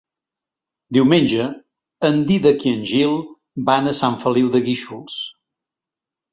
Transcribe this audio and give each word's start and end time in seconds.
Diumenge 0.97 1.45
en 2.09 2.17
Dídac 2.33 2.67
i 2.69 2.73
en 2.79 2.83
Gil 2.93 3.15
van 3.71 3.93
a 3.93 3.97
Sant 4.03 4.21
Feliu 4.27 4.53
de 4.59 4.65
Guíxols. 4.67 5.23